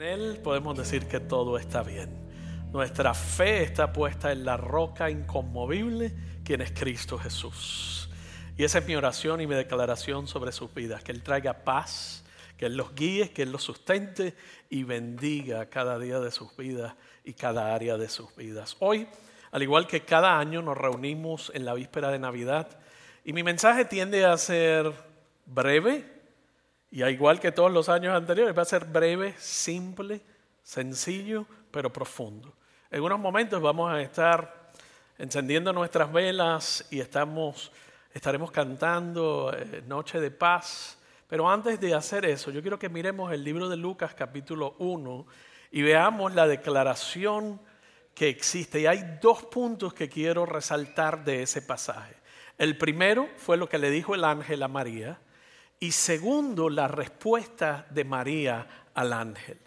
[0.00, 2.08] En Él podemos decir que todo está bien.
[2.72, 8.08] Nuestra fe está puesta en la roca inconmovible, quien es Cristo Jesús.
[8.56, 12.24] Y esa es mi oración y mi declaración sobre sus vidas, que Él traiga paz,
[12.56, 14.34] que Él los guíe, que Él los sustente
[14.70, 18.78] y bendiga cada día de sus vidas y cada área de sus vidas.
[18.80, 19.06] Hoy,
[19.50, 22.80] al igual que cada año, nos reunimos en la víspera de Navidad
[23.22, 24.94] y mi mensaje tiende a ser
[25.44, 26.19] breve,
[26.90, 30.20] y al igual que todos los años anteriores, va a ser breve, simple,
[30.62, 32.52] sencillo, pero profundo.
[32.90, 34.72] En unos momentos vamos a estar
[35.18, 37.70] encendiendo nuestras velas y estamos,
[38.12, 40.98] estaremos cantando eh, Noche de Paz.
[41.28, 45.26] Pero antes de hacer eso, yo quiero que miremos el libro de Lucas capítulo 1
[45.70, 47.60] y veamos la declaración
[48.14, 48.80] que existe.
[48.80, 52.16] Y hay dos puntos que quiero resaltar de ese pasaje.
[52.58, 55.20] El primero fue lo que le dijo el ángel a María
[55.80, 59.58] y segundo, la respuesta de María al ángel.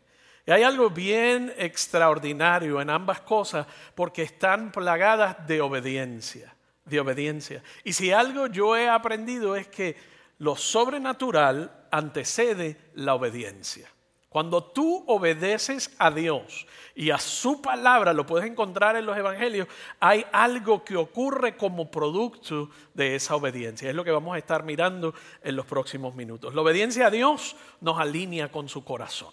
[0.46, 6.54] Y hay algo bien extraordinario en ambas cosas porque están plagadas de obediencia,
[6.86, 7.64] de obediencia.
[7.84, 9.96] Y si algo yo he aprendido es que
[10.38, 13.90] lo sobrenatural antecede la obediencia.
[14.34, 19.68] Cuando tú obedeces a Dios y a su palabra, lo puedes encontrar en los evangelios,
[20.00, 23.88] hay algo que ocurre como producto de esa obediencia.
[23.88, 26.56] Es lo que vamos a estar mirando en los próximos minutos.
[26.56, 29.32] La obediencia a Dios nos alinea con su corazón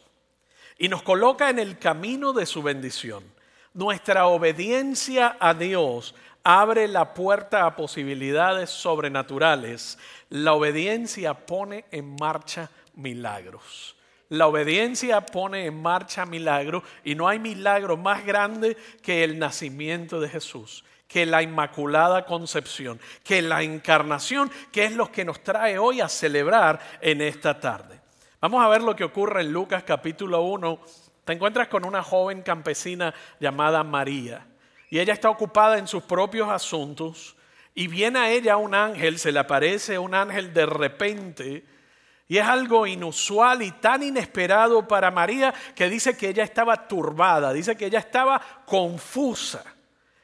[0.77, 3.25] y nos coloca en el camino de su bendición.
[3.73, 9.97] Nuestra obediencia a Dios abre la puerta a posibilidades sobrenaturales.
[10.29, 13.97] La obediencia pone en marcha milagros.
[14.31, 20.21] La obediencia pone en marcha milagros y no hay milagro más grande que el nacimiento
[20.21, 25.79] de Jesús, que la inmaculada concepción, que la encarnación, que es lo que nos trae
[25.79, 28.01] hoy a celebrar en esta tarde.
[28.41, 30.81] Vamos a ver lo que ocurre en Lucas capítulo 1.
[31.25, 34.47] Te encuentras con una joven campesina llamada María
[34.91, 37.37] y ella está ocupada en sus propios asuntos
[37.75, 41.65] y viene a ella un ángel, se le aparece un ángel de repente
[42.31, 47.53] y es algo inusual y tan inesperado para María que dice que ella estaba turbada,
[47.53, 49.65] dice que ella estaba confusa.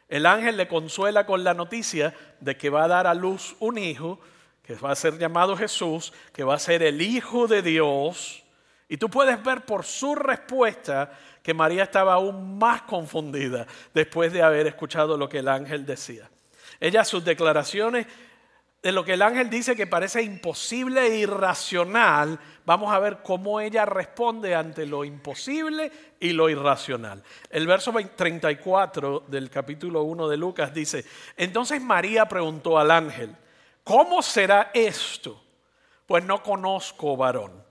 [0.08, 3.76] El ángel le consuela con la noticia de que va a dar a luz un
[3.76, 4.20] hijo,
[4.62, 8.44] que va a ser llamado Jesús, que va a ser el Hijo de Dios.
[8.88, 11.10] Y tú puedes ver por su respuesta
[11.42, 16.30] que María estaba aún más confundida después de haber escuchado lo que el ángel decía.
[16.78, 18.06] Ella, sus declaraciones
[18.82, 23.60] de lo que el ángel dice que parece imposible e irracional, vamos a ver cómo
[23.60, 27.22] ella responde ante lo imposible y lo irracional.
[27.50, 31.04] El verso 34 del capítulo 1 de Lucas dice,
[31.36, 33.34] entonces María preguntó al ángel,
[33.82, 35.42] ¿cómo será esto?
[36.06, 37.64] Pues no conozco varón.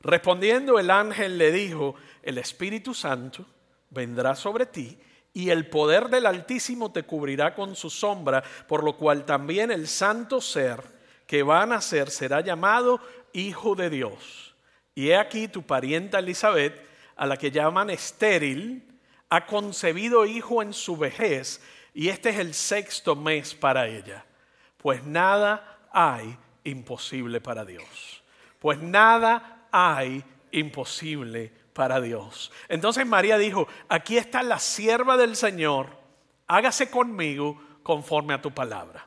[0.00, 3.46] Respondiendo el ángel le dijo, el Espíritu Santo
[3.90, 4.98] vendrá sobre ti
[5.34, 9.88] y el poder del Altísimo te cubrirá con su sombra, por lo cual también el
[9.88, 10.82] santo ser
[11.26, 13.00] que va a nacer será llamado
[13.32, 14.54] Hijo de Dios.
[14.94, 18.86] Y he aquí tu parienta Elizabeth, a la que llaman estéril,
[19.30, 21.62] ha concebido hijo en su vejez,
[21.94, 24.26] y este es el sexto mes para ella.
[24.76, 28.22] Pues nada hay imposible para Dios.
[28.58, 32.52] Pues nada hay imposible para Dios.
[32.68, 35.96] Entonces María dijo, aquí está la sierva del Señor,
[36.46, 39.06] hágase conmigo conforme a tu palabra.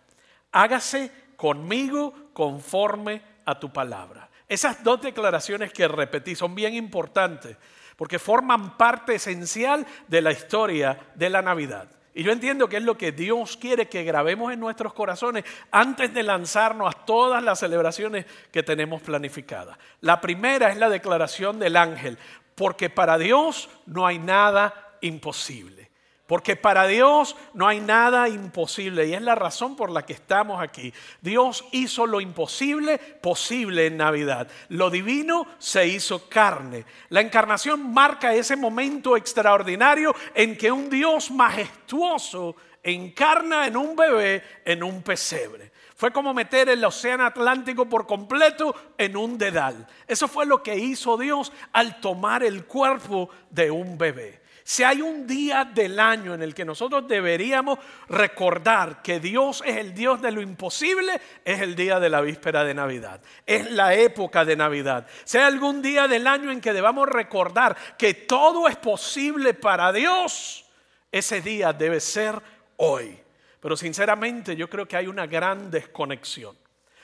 [0.51, 4.29] Hágase conmigo conforme a tu palabra.
[4.47, 7.57] Esas dos declaraciones que repetí son bien importantes
[7.95, 11.87] porque forman parte esencial de la historia de la Navidad.
[12.13, 16.13] Y yo entiendo que es lo que Dios quiere que grabemos en nuestros corazones antes
[16.13, 19.77] de lanzarnos a todas las celebraciones que tenemos planificadas.
[19.99, 22.17] La primera es la declaración del ángel
[22.55, 25.85] porque para Dios no hay nada imposible.
[26.27, 30.59] Porque para Dios no hay nada imposible y es la razón por la que estamos
[30.59, 30.91] aquí.
[31.21, 34.47] Dios hizo lo imposible posible en Navidad.
[34.69, 36.83] Lo divino se hizo carne.
[37.09, 44.43] La encarnación marca ese momento extraordinario en que un Dios majestuoso encarna en un bebé
[44.65, 45.71] en un pesebre.
[45.95, 49.87] Fue como meter el océano Atlántico por completo en un dedal.
[50.07, 54.41] Eso fue lo que hizo Dios al tomar el cuerpo de un bebé.
[54.67, 59.77] Si hay un día del año en el que nosotros deberíamos recordar que Dios es
[59.77, 63.21] el Dios de lo imposible, es el día de la víspera de Navidad.
[63.45, 65.07] Es la época de Navidad.
[65.23, 69.93] Si hay algún día del año en que debamos recordar que todo es posible para
[69.93, 70.65] Dios,
[71.11, 72.41] ese día debe ser
[72.77, 73.24] hoy.
[73.65, 76.55] Pero sinceramente yo creo que hay una gran desconexión.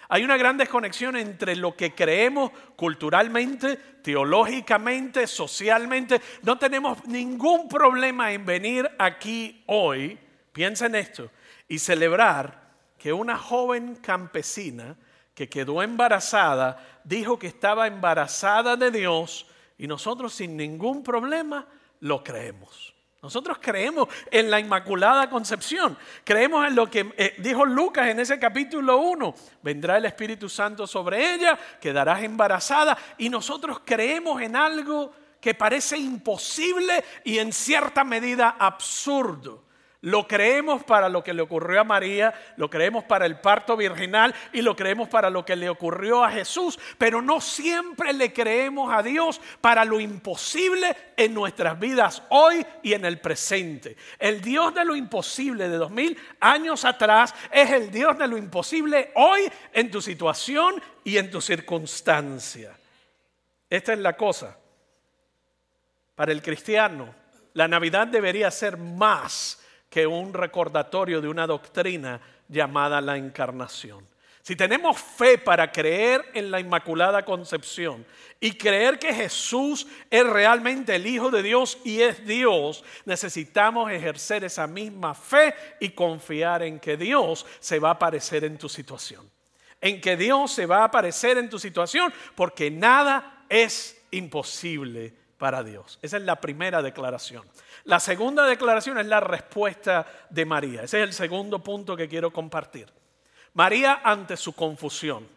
[0.09, 6.21] Hay una gran desconexión entre lo que creemos culturalmente, teológicamente, socialmente.
[6.43, 10.19] No tenemos ningún problema en venir aquí hoy,
[10.53, 11.31] piensa en esto,
[11.67, 14.95] y celebrar que una joven campesina
[15.33, 19.47] que quedó embarazada dijo que estaba embarazada de Dios
[19.79, 21.65] y nosotros sin ningún problema
[22.01, 22.90] lo creemos.
[23.21, 28.39] Nosotros creemos en la Inmaculada Concepción, creemos en lo que eh, dijo Lucas en ese
[28.39, 35.13] capítulo 1, vendrá el Espíritu Santo sobre ella, quedarás embarazada y nosotros creemos en algo
[35.39, 39.65] que parece imposible y en cierta medida absurdo.
[40.03, 44.33] Lo creemos para lo que le ocurrió a María, lo creemos para el parto virginal
[44.51, 48.91] y lo creemos para lo que le ocurrió a Jesús, pero no siempre le creemos
[48.91, 53.95] a Dios para lo imposible en nuestras vidas hoy y en el presente.
[54.17, 58.39] El Dios de lo imposible de dos mil años atrás es el Dios de lo
[58.39, 62.75] imposible hoy en tu situación y en tu circunstancia.
[63.69, 64.57] Esta es la cosa.
[66.15, 67.13] Para el cristiano,
[67.53, 69.60] la Navidad debería ser más
[69.91, 74.07] que un recordatorio de una doctrina llamada la encarnación.
[74.41, 78.05] Si tenemos fe para creer en la Inmaculada Concepción
[78.39, 84.45] y creer que Jesús es realmente el Hijo de Dios y es Dios, necesitamos ejercer
[84.45, 89.29] esa misma fe y confiar en que Dios se va a aparecer en tu situación.
[89.81, 95.63] En que Dios se va a aparecer en tu situación porque nada es imposible para
[95.63, 95.97] Dios.
[96.03, 97.43] Esa es la primera declaración.
[97.85, 100.83] La segunda declaración es la respuesta de María.
[100.83, 102.87] Ese es el segundo punto que quiero compartir.
[103.55, 105.27] María ante su confusión.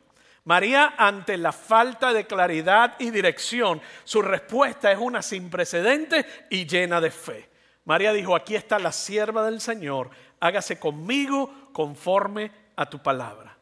[0.45, 6.67] María ante la falta de claridad y dirección, su respuesta es una sin precedentes y
[6.67, 7.49] llena de fe.
[7.87, 13.57] María dijo, aquí está la sierva del Señor, hágase conmigo conforme a tu palabra.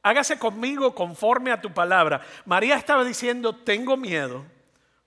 [0.00, 2.20] Hágase conmigo conforme a tu palabra.
[2.44, 4.44] María estaba diciendo, tengo miedo,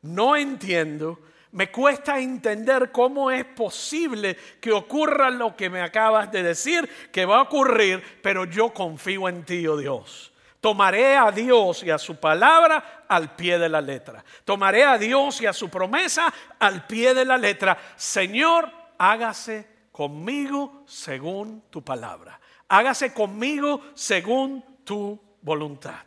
[0.02, 1.20] no entiendo,
[1.52, 7.26] me cuesta entender cómo es posible que ocurra lo que me acabas de decir, que
[7.26, 10.32] va a ocurrir, pero yo confío en ti, oh Dios.
[10.62, 14.24] Tomaré a Dios y a su palabra al pie de la letra.
[14.44, 17.78] Tomaré a Dios y a su promesa al pie de la letra.
[17.96, 22.40] Señor, hágase conmigo según tu palabra.
[22.68, 26.06] Hágase conmigo según tu voluntad.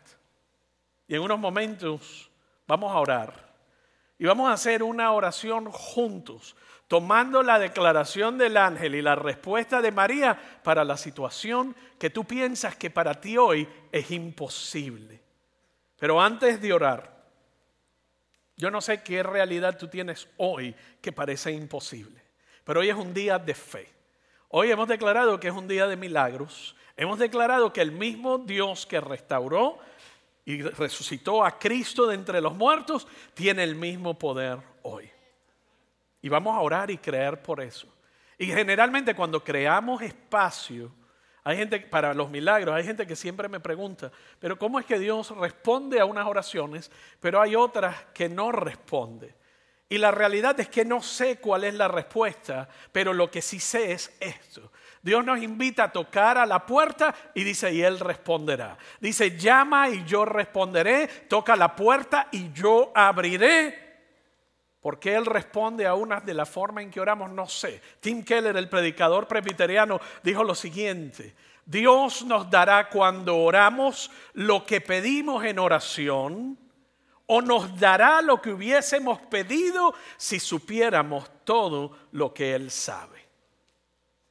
[1.08, 2.30] Y en unos momentos
[2.66, 3.51] vamos a orar
[4.22, 6.54] y vamos a hacer una oración juntos,
[6.86, 12.24] tomando la declaración del ángel y la respuesta de María para la situación que tú
[12.24, 15.20] piensas que para ti hoy es imposible.
[15.98, 17.24] Pero antes de orar,
[18.56, 22.22] yo no sé qué realidad tú tienes hoy que parece imposible,
[22.62, 23.92] pero hoy es un día de fe.
[24.50, 26.76] Hoy hemos declarado que es un día de milagros.
[26.96, 29.80] Hemos declarado que el mismo Dios que restauró
[30.44, 35.10] y resucitó a Cristo de entre los muertos, tiene el mismo poder hoy.
[36.20, 37.86] Y vamos a orar y creer por eso.
[38.38, 40.92] Y generalmente cuando creamos espacio,
[41.44, 44.98] hay gente para los milagros, hay gente que siempre me pregunta, pero ¿cómo es que
[44.98, 46.90] Dios responde a unas oraciones,
[47.20, 49.34] pero hay otras que no responde?
[49.88, 53.60] Y la realidad es que no sé cuál es la respuesta, pero lo que sí
[53.60, 54.72] sé es esto.
[55.02, 58.78] Dios nos invita a tocar a la puerta y dice, y Él responderá.
[59.00, 63.82] Dice, llama y yo responderé, toca la puerta y yo abriré.
[64.80, 67.30] Porque Él responde a unas de la forma en que oramos?
[67.30, 67.80] No sé.
[68.00, 71.34] Tim Keller, el predicador presbiteriano, dijo lo siguiente.
[71.64, 76.58] Dios nos dará cuando oramos lo que pedimos en oración
[77.26, 83.21] o nos dará lo que hubiésemos pedido si supiéramos todo lo que Él sabe.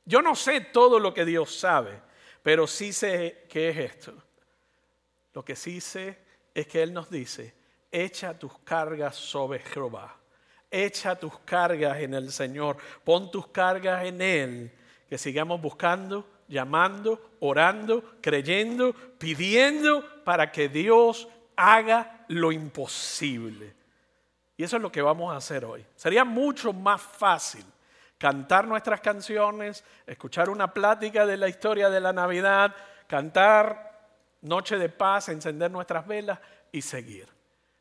[0.06, 2.02] Yo no sé todo lo que Dios sabe,
[2.44, 4.14] pero sí sé qué es esto.
[5.34, 6.18] Lo que sí sé
[6.54, 7.54] es que Él nos dice,
[7.92, 10.16] echa tus cargas sobre Jehová,
[10.70, 14.72] echa tus cargas en el Señor, pon tus cargas en Él,
[15.08, 23.74] que sigamos buscando, llamando, orando, creyendo, pidiendo para que Dios haga lo imposible.
[24.58, 25.86] Y eso es lo que vamos a hacer hoy.
[25.96, 27.66] Sería mucho más fácil
[28.22, 32.76] cantar nuestras canciones, escuchar una plática de la historia de la Navidad,
[33.08, 34.10] cantar
[34.42, 36.38] Noche de Paz, encender nuestras velas
[36.72, 37.28] y seguir.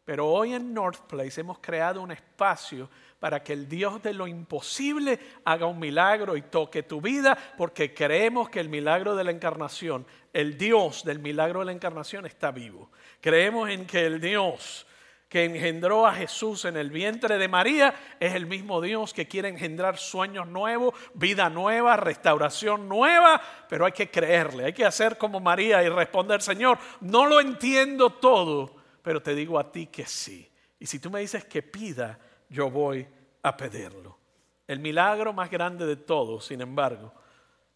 [0.02, 4.26] Pero hoy en North Place hemos creado un espacio para que el Dios de lo
[4.26, 9.32] imposible haga un milagro y toque tu vida, porque creemos que el milagro de la
[9.32, 12.90] encarnación, el Dios del milagro de la encarnación está vivo.
[13.20, 14.86] Creemos en que el Dios
[15.30, 19.48] que engendró a Jesús en el vientre de María, es el mismo Dios que quiere
[19.48, 25.38] engendrar sueños nuevos, vida nueva, restauración nueva, pero hay que creerle, hay que hacer como
[25.38, 30.50] María y responder, Señor, no lo entiendo todo, pero te digo a ti que sí.
[30.80, 32.18] Y si tú me dices que pida,
[32.48, 33.06] yo voy
[33.44, 34.18] a pedirlo.
[34.66, 37.14] El milagro más grande de todos, sin embargo,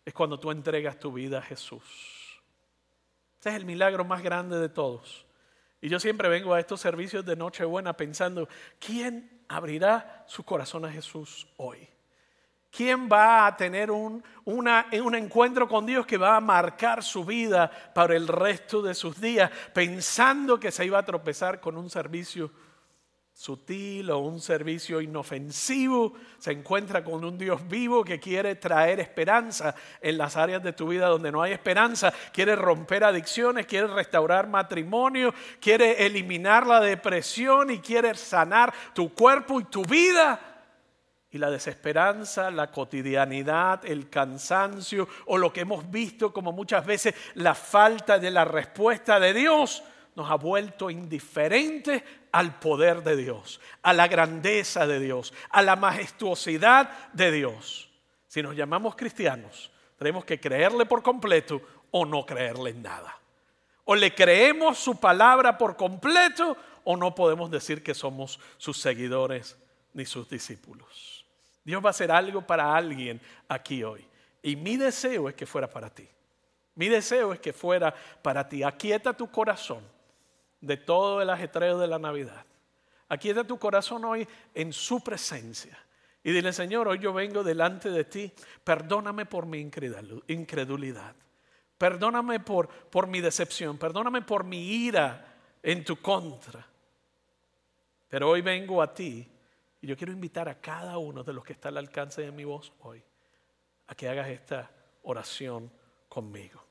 [0.04, 2.42] es cuando tú entregas tu vida a Jesús.
[3.38, 5.24] Ese es el milagro más grande de todos.
[5.84, 8.48] Y yo siempre vengo a estos servicios de Nochebuena pensando,
[8.78, 11.86] ¿quién abrirá su corazón a Jesús hoy?
[12.70, 17.70] ¿Quién va a tener un, un encuentro con Dios que va a marcar su vida
[17.92, 22.50] para el resto de sus días, pensando que se iba a tropezar con un servicio
[23.34, 29.74] sutil o un servicio inofensivo, se encuentra con un Dios vivo que quiere traer esperanza
[30.00, 34.46] en las áreas de tu vida donde no hay esperanza, quiere romper adicciones, quiere restaurar
[34.46, 40.40] matrimonio, quiere eliminar la depresión y quiere sanar tu cuerpo y tu vida.
[41.28, 47.16] Y la desesperanza, la cotidianidad, el cansancio o lo que hemos visto como muchas veces
[47.34, 49.82] la falta de la respuesta de Dios
[50.16, 52.02] nos ha vuelto indiferentes
[52.32, 57.90] al poder de Dios, a la grandeza de Dios, a la majestuosidad de Dios.
[58.28, 63.18] Si nos llamamos cristianos, tenemos que creerle por completo o no creerle en nada.
[63.84, 69.56] O le creemos su palabra por completo o no podemos decir que somos sus seguidores
[69.92, 71.24] ni sus discípulos.
[71.64, 74.06] Dios va a hacer algo para alguien aquí hoy.
[74.42, 76.08] Y mi deseo es que fuera para ti.
[76.74, 78.62] Mi deseo es que fuera para ti.
[78.62, 79.93] Aquieta tu corazón
[80.64, 82.44] de todo el ajetreo de la Navidad.
[83.08, 85.78] Aquí está tu corazón hoy en su presencia.
[86.22, 88.32] Y dile, Señor, hoy yo vengo delante de ti,
[88.64, 91.14] perdóname por mi incredulidad,
[91.76, 96.66] perdóname por, por mi decepción, perdóname por mi ira en tu contra.
[98.08, 99.28] Pero hoy vengo a ti
[99.82, 102.44] y yo quiero invitar a cada uno de los que está al alcance de mi
[102.44, 103.02] voz hoy
[103.86, 104.70] a que hagas esta
[105.02, 105.70] oración
[106.08, 106.64] conmigo.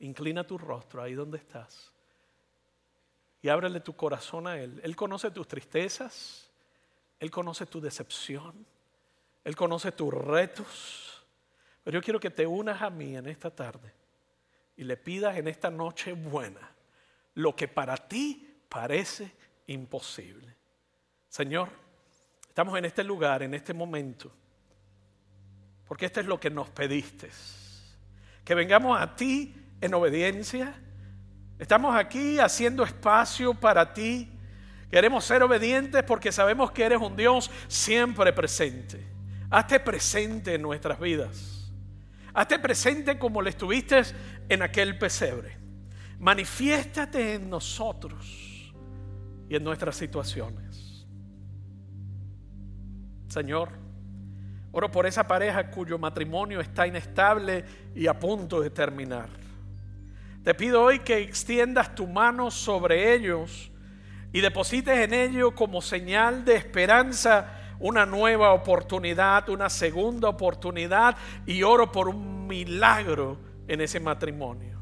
[0.00, 1.91] Inclina tu rostro ahí donde estás
[3.42, 4.80] y ábrele tu corazón a Él.
[4.84, 6.48] Él conoce tus tristezas,
[7.18, 8.64] Él conoce tu decepción,
[9.42, 11.24] Él conoce tus retos.
[11.82, 13.92] Pero yo quiero que te unas a mí en esta tarde
[14.76, 16.70] y le pidas en esta noche buena
[17.34, 19.32] lo que para ti parece
[19.66, 20.56] imposible.
[21.28, 21.68] Señor,
[22.46, 24.32] estamos en este lugar, en este momento,
[25.88, 27.30] porque esto es lo que nos pediste.
[28.44, 30.74] Que vengamos a ti en obediencia
[31.58, 34.30] Estamos aquí haciendo espacio para ti.
[34.90, 39.06] Queremos ser obedientes porque sabemos que eres un Dios siempre presente.
[39.50, 41.72] Hazte presente en nuestras vidas.
[42.34, 44.02] Hazte presente como le estuviste
[44.48, 45.58] en aquel pesebre.
[46.18, 48.72] Manifiéstate en nosotros
[49.48, 51.06] y en nuestras situaciones.
[53.28, 53.70] Señor,
[54.72, 59.41] oro por esa pareja cuyo matrimonio está inestable y a punto de terminar.
[60.42, 63.70] Te pido hoy que extiendas tu mano sobre ellos
[64.32, 71.62] y deposites en ellos como señal de esperanza una nueva oportunidad, una segunda oportunidad y
[71.62, 74.80] oro por un milagro en ese matrimonio.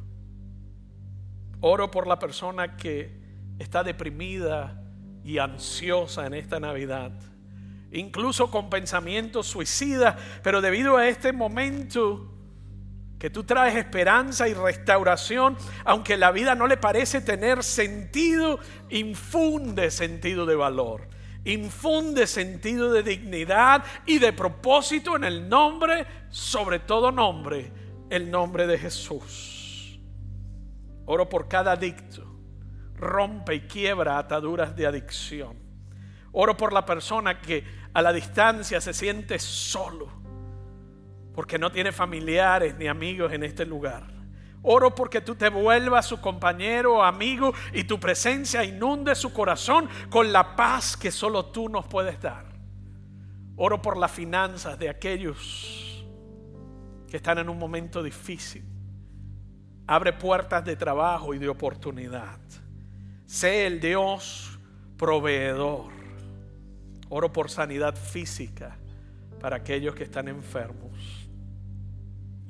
[1.61, 3.21] Oro por la persona que
[3.59, 4.83] está deprimida
[5.23, 7.13] y ansiosa en esta Navidad,
[7.93, 12.40] incluso con pensamientos suicidas, pero debido a este momento
[13.21, 18.59] que tú traes esperanza y restauración, aunque la vida no le parece tener sentido,
[18.89, 21.07] infunde sentido de valor,
[21.45, 27.71] infunde sentido de dignidad y de propósito en el nombre, sobre todo nombre,
[28.09, 30.01] el nombre de Jesús.
[31.05, 32.25] Oro por cada adicto,
[32.97, 35.59] rompe y quiebra ataduras de adicción.
[36.33, 40.20] Oro por la persona que a la distancia se siente solo
[41.41, 44.03] porque no tiene familiares ni amigos en este lugar.
[44.61, 49.89] Oro porque tú te vuelvas su compañero o amigo y tu presencia inunde su corazón
[50.11, 52.45] con la paz que solo tú nos puedes dar.
[53.57, 56.05] Oro por las finanzas de aquellos
[57.09, 58.63] que están en un momento difícil.
[59.87, 62.39] Abre puertas de trabajo y de oportunidad.
[63.25, 64.61] Sé el Dios
[64.99, 65.91] proveedor.
[67.09, 68.77] Oro por sanidad física
[69.41, 71.20] para aquellos que están enfermos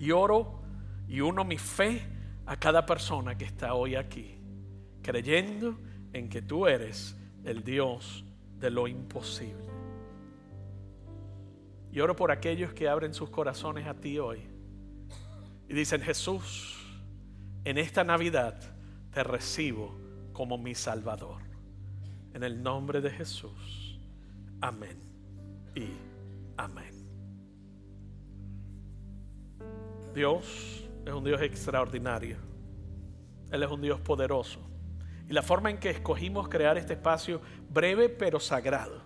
[0.00, 0.62] y oro
[1.06, 2.02] y uno mi fe
[2.46, 4.34] a cada persona que está hoy aquí,
[5.02, 5.78] creyendo
[6.14, 8.24] en que tú eres el Dios
[8.58, 9.68] de lo imposible.
[11.92, 14.40] Y oro por aquellos que abren sus corazones a ti hoy
[15.68, 16.78] y dicen, Jesús,
[17.64, 18.58] en esta Navidad
[19.12, 19.94] te recibo
[20.32, 21.42] como mi Salvador.
[22.32, 24.00] En el nombre de Jesús.
[24.62, 24.98] Amén
[25.74, 25.88] y
[26.56, 26.99] amén.
[30.14, 32.36] Dios es un Dios extraordinario.
[33.50, 34.60] Él es un Dios poderoso.
[35.28, 39.02] Y la forma en que escogimos crear este espacio breve pero sagrado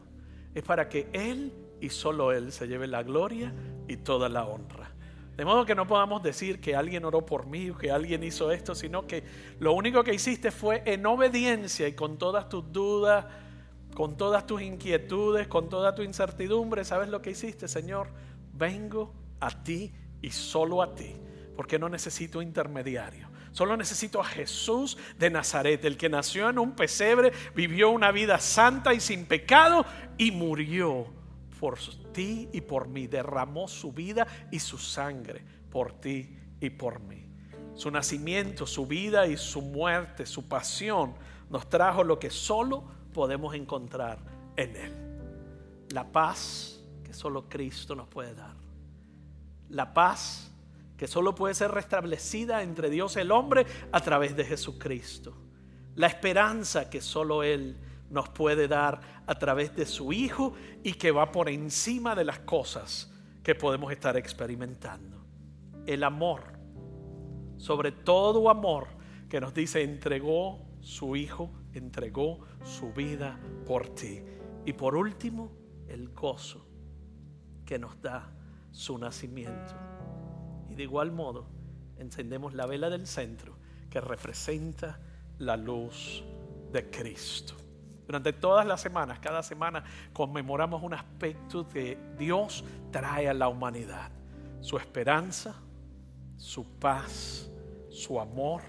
[0.54, 3.52] es para que Él y solo Él se lleve la gloria
[3.88, 4.90] y toda la honra.
[5.37, 8.52] De modo que no podamos decir que alguien oró por mí o que alguien hizo
[8.52, 9.25] esto, sino que
[9.58, 13.26] lo único que hiciste fue en obediencia y con todas tus dudas,
[13.94, 18.08] con todas tus inquietudes, con toda tu incertidumbre, ¿sabes lo que hiciste, Señor?
[18.52, 19.92] Vengo a ti
[20.24, 21.14] y solo a ti,
[21.54, 23.28] porque no necesito intermediario.
[23.52, 28.38] Solo necesito a Jesús de Nazaret, el que nació en un pesebre, vivió una vida
[28.38, 29.84] santa y sin pecado
[30.16, 31.06] y murió
[31.60, 31.78] por
[32.12, 33.06] ti y por mí.
[33.06, 37.28] Derramó su vida y su sangre por ti y por mí.
[37.74, 41.14] Su nacimiento, su vida y su muerte, su pasión
[41.50, 44.18] nos trajo lo que solo podemos encontrar
[44.56, 44.92] en Él.
[45.90, 48.63] La paz que solo Cristo nos puede dar.
[49.74, 50.52] La paz
[50.96, 55.34] que solo puede ser restablecida entre Dios y el hombre a través de Jesucristo.
[55.96, 57.76] La esperanza que solo Él
[58.08, 60.54] nos puede dar a través de su Hijo
[60.84, 63.12] y que va por encima de las cosas
[63.42, 65.24] que podemos estar experimentando.
[65.86, 66.42] El amor,
[67.56, 68.86] sobre todo amor,
[69.28, 74.22] que nos dice entregó su Hijo, entregó su vida por ti.
[74.64, 75.50] Y por último,
[75.88, 76.64] el gozo
[77.66, 78.32] que nos da
[78.74, 79.72] su nacimiento.
[80.68, 81.46] Y de igual modo,
[81.96, 83.56] encendemos la vela del centro
[83.88, 84.98] que representa
[85.38, 86.24] la luz
[86.72, 87.54] de Cristo.
[88.06, 94.10] Durante todas las semanas, cada semana conmemoramos un aspecto que Dios trae a la humanidad.
[94.60, 95.54] Su esperanza,
[96.36, 97.48] su paz,
[97.90, 98.62] su amor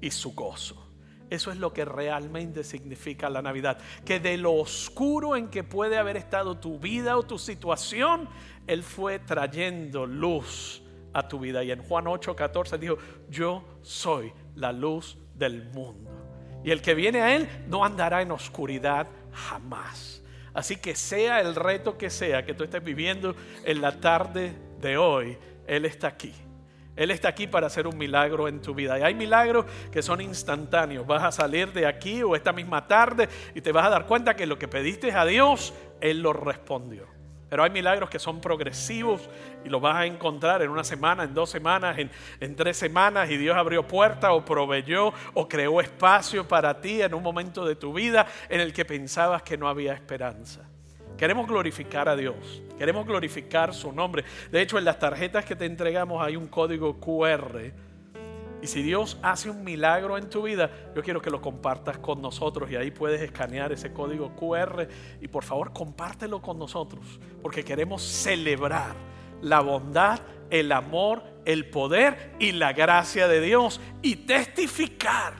[0.00, 0.91] y su gozo.
[1.32, 3.78] Eso es lo que realmente significa la Navidad.
[4.04, 8.28] Que de lo oscuro en que puede haber estado tu vida o tu situación,
[8.66, 10.82] Él fue trayendo luz
[11.14, 11.64] a tu vida.
[11.64, 12.98] Y en Juan 8, 14 dijo,
[13.30, 16.10] yo soy la luz del mundo.
[16.64, 20.22] Y el que viene a Él no andará en oscuridad jamás.
[20.52, 23.34] Así que sea el reto que sea que tú estés viviendo
[23.64, 26.34] en la tarde de hoy, Él está aquí.
[26.94, 28.98] Él está aquí para hacer un milagro en tu vida.
[28.98, 31.06] Y hay milagros que son instantáneos.
[31.06, 34.36] Vas a salir de aquí o esta misma tarde y te vas a dar cuenta
[34.36, 37.06] que lo que pediste a Dios, Él lo respondió.
[37.52, 39.28] Pero hay milagros que son progresivos
[39.62, 43.36] y los vas a encontrar en una semana, en dos semanas, en, tres semanas y
[43.36, 47.92] Dios abrió puerta o proveyó o creó espacio para ti en un momento de tu
[47.92, 50.62] vida en el que pensabas que no había esperanza.
[51.22, 54.24] Queremos glorificar a Dios, queremos glorificar su nombre.
[54.50, 57.60] De hecho, en las tarjetas que te entregamos hay un código QR
[58.60, 62.20] y si Dios hace un milagro en tu vida, yo quiero que lo compartas con
[62.20, 62.72] nosotros.
[62.72, 64.88] Y ahí puedes escanear ese código QR
[65.20, 67.20] y por favor compártelo con nosotros.
[67.40, 68.96] Porque queremos celebrar
[69.42, 70.18] la bondad,
[70.50, 73.80] el amor, el poder y la gracia de Dios.
[74.02, 75.34] Y testificar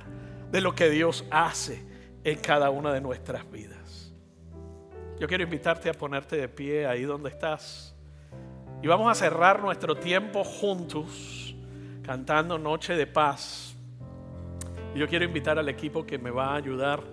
[0.53, 1.85] de lo que Dios hace
[2.23, 3.72] en cada una de nuestras vidas.
[5.23, 7.95] Yo quiero invitarte a ponerte de pie ahí donde estás
[8.83, 11.55] y vamos a cerrar nuestro tiempo juntos
[12.03, 13.77] cantando Noche de Paz.
[14.97, 17.05] Yo quiero invitar al equipo que me va a ayudar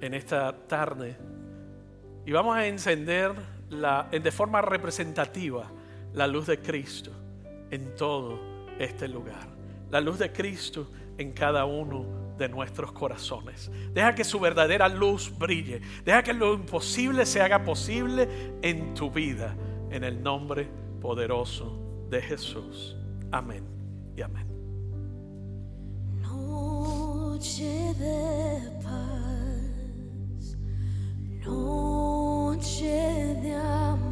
[0.00, 1.18] en esta tarde
[2.24, 3.32] y vamos a encender
[3.68, 5.70] la, de forma representativa
[6.14, 7.10] la luz de Cristo
[7.70, 8.40] en todo
[8.78, 9.46] este lugar.
[9.90, 13.70] La luz de Cristo en cada uno de nuestros corazones.
[13.92, 15.82] Deja que su verdadera luz brille.
[16.04, 19.54] Deja que lo imposible se haga posible en tu vida.
[19.90, 20.68] En el nombre
[21.00, 22.96] poderoso de Jesús.
[23.30, 23.62] Amén
[24.16, 24.46] y amén.
[26.22, 30.56] Noche de paz,
[31.44, 32.86] noche
[33.42, 34.10] de amor.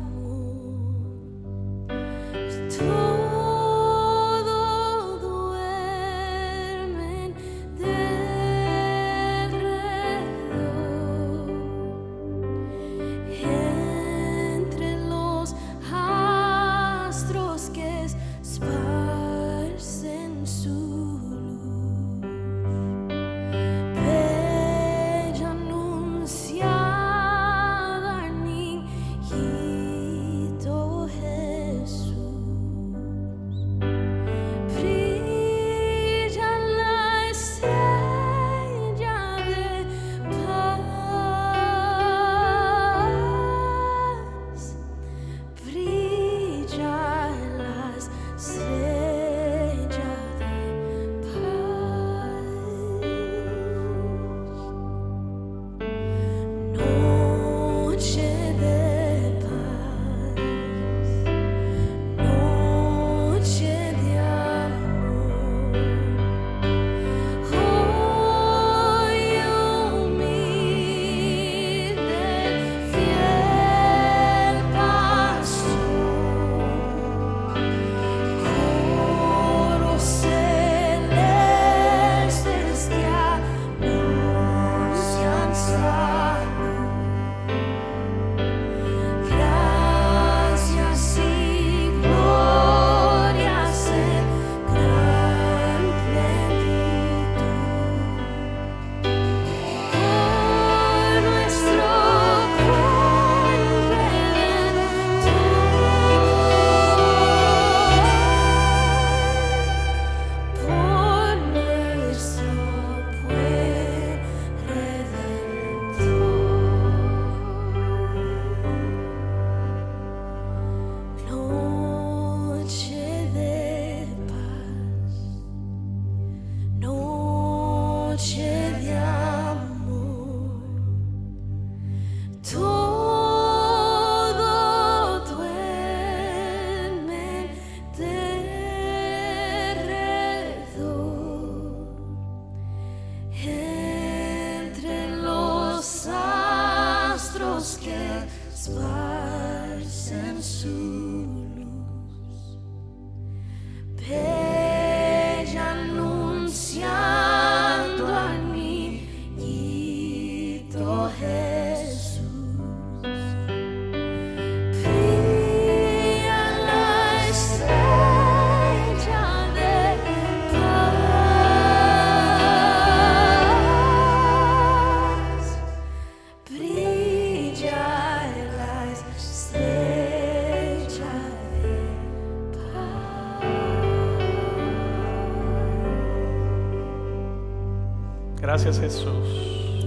[188.60, 189.86] Gracias Jesús.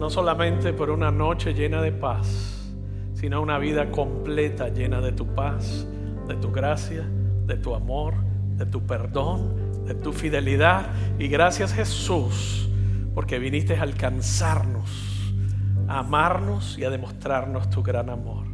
[0.00, 2.74] No solamente por una noche llena de paz,
[3.14, 5.86] sino una vida completa llena de tu paz,
[6.26, 7.04] de tu gracia,
[7.46, 8.14] de tu amor,
[8.56, 10.86] de tu perdón, de tu fidelidad.
[11.20, 12.68] Y gracias Jesús,
[13.14, 15.32] porque viniste a alcanzarnos,
[15.86, 18.48] a amarnos y a demostrarnos tu gran amor.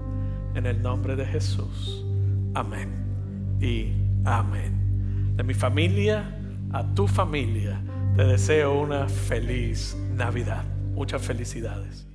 [0.54, 2.04] En el nombre de Jesús.
[2.52, 3.56] Amén.
[3.62, 3.94] Y
[4.26, 5.34] amén.
[5.38, 6.38] De mi familia
[6.70, 7.80] a tu familia,
[8.16, 10.64] te deseo una feliz Navidad.
[10.92, 12.11] Muchas felicidades.